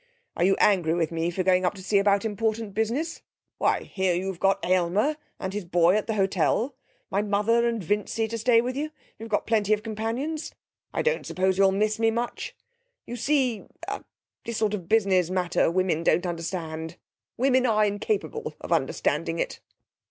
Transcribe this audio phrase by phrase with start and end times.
[0.35, 3.21] Are you angry with me for going up to see about important business?
[3.59, 6.73] Why, here you've got Aylmer and his boy at the hotel,
[7.11, 8.89] my mother and Vincy to stay with you.
[9.19, 10.55] You've got plenty of companions.
[10.91, 12.55] I don't suppose you'll miss me much.
[13.05, 13.99] You see a
[14.43, 16.97] this is a sort of business matter women don't understand.
[17.37, 19.59] Women are incapable of understanding it.'